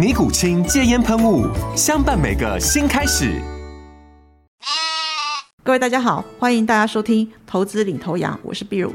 [0.00, 1.46] 尼古清戒烟喷雾，
[1.76, 3.38] 相伴每个新开始。
[5.62, 8.90] 各位大家好，欢迎大家收听《投资领头羊》，我是碧如。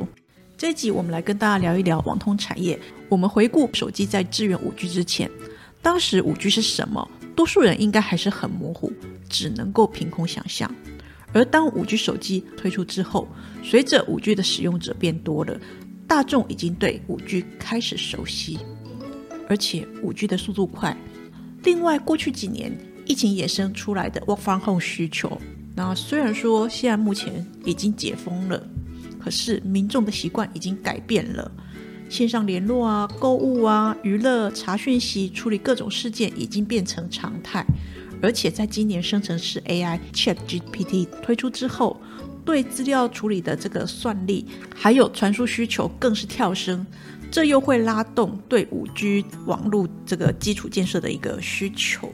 [0.57, 2.79] 这一集我们来跟大家聊一聊网通产业。
[3.07, 5.29] 我们回顾手机在支援五 G 之前，
[5.79, 7.07] 当时五 G 是什么？
[7.35, 8.91] 多数人应该还是很模糊，
[9.29, 10.73] 只能够凭空想象。
[11.33, 13.27] 而当五 G 手机推出之后，
[13.63, 15.55] 随着五 G 的使用者变多了，
[16.07, 18.57] 大众已经对五 G 开始熟悉。
[19.47, 20.95] 而且五 G 的速度快，
[21.63, 22.71] 另外过去几年
[23.05, 25.39] 疫情衍生出来的 Work from Home 需求，
[25.75, 28.61] 那虽然说现在目前已经解封了，
[29.19, 31.51] 可是民众的习惯已经改变了，
[32.09, 37.65] 线上联络啊、购物啊、娱乐、查讯息、处理各种事件已经变成常态，
[38.21, 41.99] 而且在今年生成式 AI Chat GPT 推出之后，
[42.43, 46.85] 对资料处理的这个算力还有传输需求更是跳升。
[47.31, 52.13] 这又会拉动对五 G 网络这个基础建设的一个需求。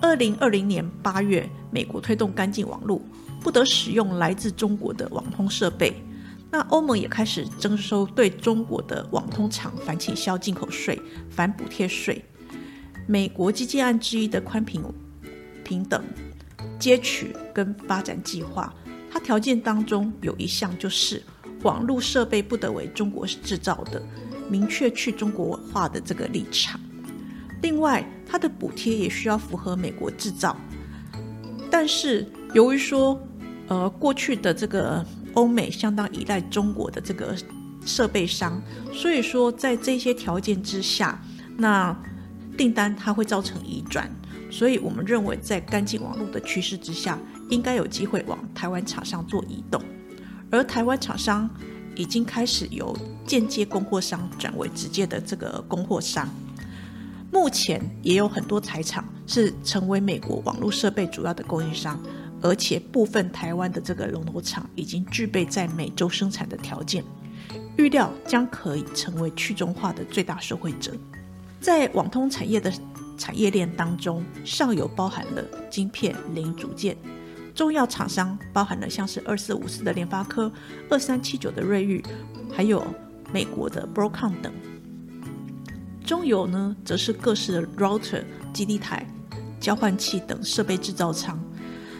[0.00, 3.02] 二零二零年八月，美国推动干净网络，
[3.40, 6.02] 不得使用来自中国的网通设备。
[6.50, 10.98] 那欧盟也开始征收对中国的网通厂反倾销进口税、
[11.28, 12.24] 反补贴税。
[13.06, 14.82] 美国基建案之一的宽频
[15.62, 16.02] 平等
[16.78, 18.72] 接取跟发展计划，
[19.10, 21.22] 它条件当中有一项就是
[21.64, 24.02] 网络设备不得为中国制造的。
[24.48, 26.80] 明确去中国化的这个立场。
[27.60, 30.56] 另外，它的补贴也需要符合美国制造。
[31.70, 33.20] 但是，由于说，
[33.66, 35.04] 呃，过去的这个
[35.34, 37.36] 欧美相当依赖中国的这个
[37.84, 41.20] 设备商，所以说在这些条件之下，
[41.56, 41.96] 那
[42.56, 44.10] 订单它会造成移转。
[44.50, 47.18] 所以我们认为，在干净网络的趋势之下，
[47.50, 49.82] 应该有机会往台湾厂商做移动，
[50.50, 51.50] 而台湾厂商。
[51.98, 56.26] 已经开始由间接供货商转为直接的这个供货商。
[57.30, 62.00] 目前也有很多台厂是成为美国网络设备主要的供应商，
[62.40, 67.04] 而且部分台湾的这个龙头厂已经具备在美洲生产的条件，
[67.76, 70.94] 预料将可以成为去中化的最大受惠者。
[71.60, 72.72] 在网通产业的
[73.18, 76.96] 产业链当中，上游包含了晶片、零组件。
[77.58, 80.48] 重要厂商包含了像是二四五四的联发科、
[80.88, 82.04] 二三七九的瑞昱，
[82.52, 82.86] 还有
[83.32, 84.52] 美国的 Broadcom 等。
[86.06, 89.04] 中游呢，则是各式的 router、基地台、
[89.58, 91.36] 交换器等设备制造商。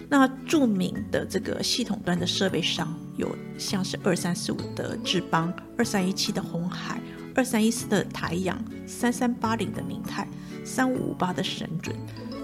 [0.08, 7.00] 那著名的这个系统端的设备商有像是二三四五的智邦、二三一七的红海、
[7.34, 10.28] 二三一四的台阳、三三八零的明泰、
[10.64, 11.96] 三五五八的神准、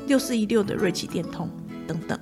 [0.08, 1.48] 六四一六的瑞奇电通
[1.86, 2.18] 等等。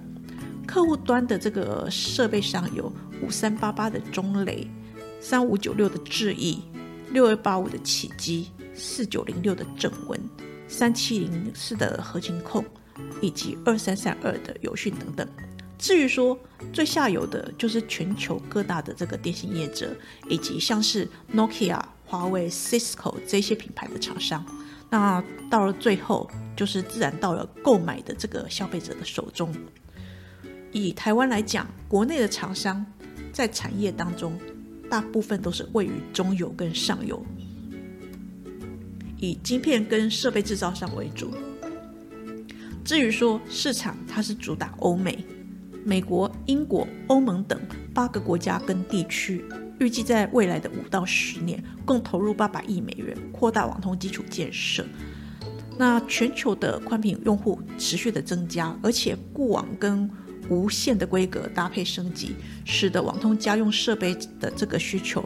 [0.72, 2.90] 客户端的这个设备上有
[3.20, 4.66] 五三八八的中雷、
[5.20, 6.62] 三五九六的智易、
[7.10, 10.18] 六二八五的启机、四九零六的正文、
[10.66, 12.64] 三七零四的合情控，
[13.20, 15.28] 以及二三三二的友讯等等。
[15.76, 16.38] 至于说
[16.72, 19.94] 最下游的，就是全球各大的这个电信业者，
[20.26, 24.42] 以及像是 Nokia、华为、Cisco 这些品牌的厂商。
[24.88, 29.54] 那到了最后，就是自然到了购买的这个消费者的手中。
[30.72, 32.84] 以台湾来讲，国内的厂商
[33.32, 34.38] 在产业当中，
[34.90, 37.24] 大部分都是位于中游跟上游，
[39.18, 41.30] 以晶片跟设备制造商为主。
[42.84, 45.24] 至于说市场，它是主打欧美、
[45.84, 47.60] 美国、英国、欧盟等
[47.94, 49.44] 八个国家跟地区，
[49.78, 54.84] 预计在未来的五到十年，共投入八百亿美元，扩大网通基础建设。
[55.78, 60.10] 那全球的宽频用户持续的增加，而且固网跟
[60.48, 62.34] 无线的规格搭配升级，
[62.64, 65.24] 使得网通家用设备的这个需求，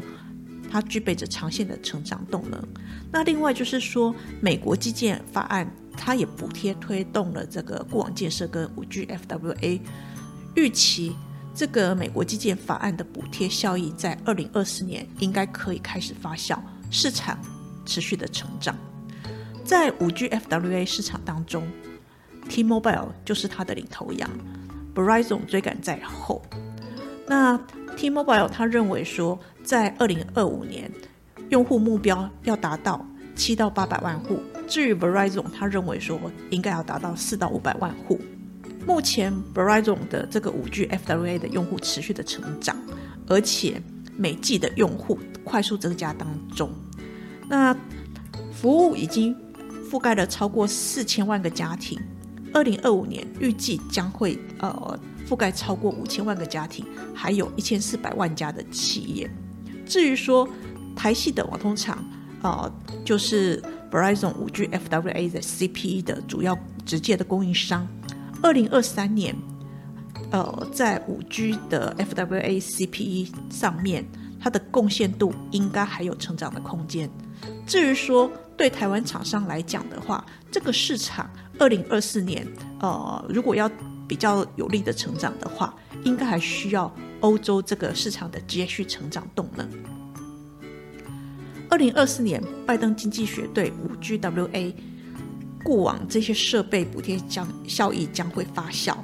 [0.70, 2.62] 它具备着长线的成长动能。
[3.10, 9.80] 那另外就是说，美国基建法案它也补贴推动了这个过网建设跟五 G FWA，
[10.54, 11.16] 预期
[11.54, 16.58] 这个美国基建法案的补贴效益在二零二四年应该可以开始发酵，
[16.90, 17.38] 市场
[17.86, 18.76] 持续的成长。
[19.64, 21.66] 在五 G FWA 市场当中
[22.48, 24.30] ，T-Mobile 就是它的领头羊
[24.96, 26.42] ，Verizon 追赶在后。
[27.28, 27.56] 那
[27.96, 30.90] T-Mobile 他认为说，在二零二五年，
[31.50, 33.06] 用户目标要达到
[33.36, 34.40] 七到八百万户。
[34.66, 36.18] 至于 Verizon，他认为说
[36.50, 38.20] 应该要达到四到五百万户。
[38.86, 42.76] 目前 Verizon 的这个五 G FWA 的用户持续的成长，
[43.28, 43.80] 而且
[44.16, 46.70] 每季的用户快速增加当中。
[47.48, 47.76] 那
[48.52, 49.36] 服务已经
[49.90, 52.00] 覆盖了超过四千万个家庭，
[52.56, 54.98] 二零二五年预计将会呃。
[55.28, 59.28] 覆盖超过五千万个家庭，还有一千四百万家的企业。
[59.84, 60.48] 至于说
[60.94, 61.98] 台系的网通厂，
[62.42, 62.72] 呃，
[63.04, 63.60] 就是
[63.90, 67.84] Verizon 五 G FWA 的 CPE 的主要直接的供应商，
[68.40, 69.34] 二零二三年，
[70.30, 74.04] 呃，在五 G 的 FWA CPE 上面，
[74.40, 77.10] 它的贡献度应该还有成长的空间。
[77.66, 82.46] 至于说对台湾厂商来讲的话，这个市场二零二四年，
[82.80, 83.70] 呃，如果要
[84.08, 85.74] 比较有力的成长的话，
[86.04, 89.68] 应该还需要欧洲这个市场的接续成长动能。
[91.68, 94.72] 二零二四年，拜登经济学对五 GWA
[95.64, 98.96] 过往这些设备补贴将效益将会发酵，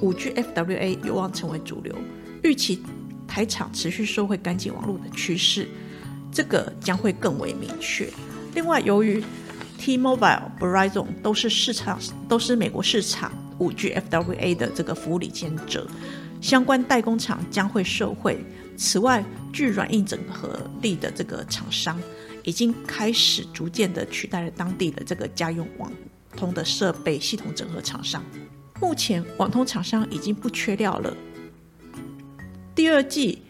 [0.00, 1.94] 五 GFWA 有望成为主流。
[2.42, 2.82] 预期
[3.28, 5.68] 台厂持续收回干净网络的趋势，
[6.32, 8.08] 这个将会更为明确。
[8.54, 9.22] 另外，由于
[9.78, 13.30] T-Mobile、Verizon 都是市场，都是美国市场。
[13.58, 15.84] 五 G FWA 的这个服务领先者，
[16.40, 18.38] 相关代工厂将会受惠。
[18.76, 22.00] 此外，具软硬整合力的这个厂商，
[22.44, 25.92] 已经开始逐渐的取代了当地的这个家用网
[26.36, 28.22] 通的设备系统整合厂商。
[28.80, 31.12] 目前，网通厂商已经不缺料了。
[32.78, 33.42] 第二季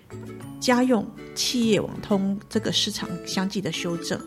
[0.58, 4.19] 家用企业网通这个市场相继的修正。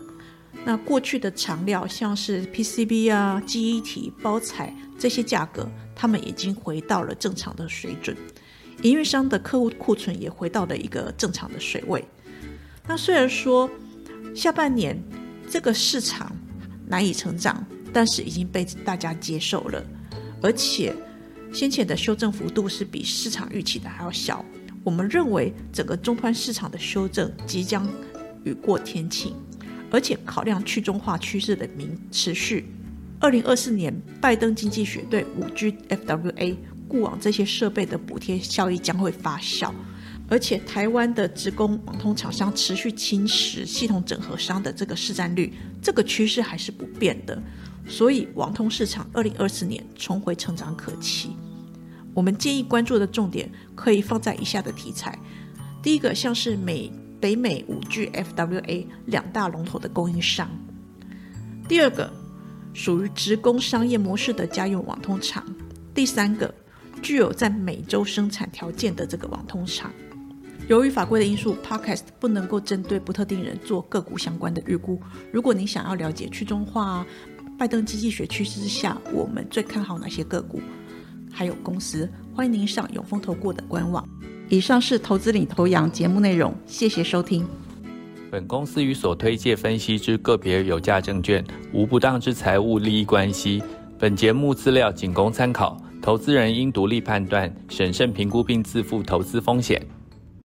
[0.64, 8.16] 那过去的长料，像是 PCB 啊、记忆体、包材这些价格，他们已经回到了正常的水准，
[8.82, 12.04] 营运商的客户库存也回到了一个正常的水位。
[12.86, 13.68] 那虽然说
[14.36, 14.96] 下半年
[15.50, 16.30] 这个市场
[16.86, 19.84] 难以成长，但是已经被大家接受了，
[20.40, 20.94] 而且
[21.52, 24.44] 先前的修正幅度是比市场预期的还要小。
[24.84, 27.88] 我们认为整个中端市场的修正即将
[28.44, 29.34] 雨过天晴。
[29.94, 32.64] 而且考量去中化趋势的明持续，
[33.20, 36.56] 二零二四年拜登经济学对五 G FWA
[36.88, 39.70] 固网这些设备的补贴效益将会发酵，
[40.30, 45.52] 而且台湾的职工网通厂商持续侵蚀系统整合商的这个市占率，
[45.82, 47.38] 这个趋势还是不变的，
[47.86, 51.36] 所以网通市场二零二四年重回成长可期。
[52.14, 55.18] 我们建议关注的重点可以放在以下的题材，
[55.82, 56.92] 第一个像是美。
[57.22, 60.50] 北美五 G FWA 两大龙头的供应商，
[61.68, 62.12] 第二个
[62.74, 65.46] 属于职工商业模式的家用网通厂，
[65.94, 66.52] 第三个
[67.00, 69.92] 具有在美洲生产条件的这个网通厂。
[70.66, 75.00] 由于法规的因素，Podcast 不能够针对不特定人做个股相关的预估。
[75.32, 77.06] 如果您想要了解去中化、
[77.56, 80.60] 拜登经济学趋势之下，我们最看好哪些个股，
[81.32, 84.06] 还有公司，欢迎您上永丰投顾的官网。
[84.48, 87.46] 以上是投资领头羊节目内容，谢谢收听。
[88.30, 93.62] 本公司与所推介分析之个别有价证券无不当之财务利益关系。
[93.98, 99.80] 本节目资料仅供参考，投资人应独立判断、审慎评估并自负投资风险。